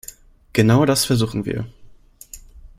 [0.53, 1.67] Genau das versuchen wir.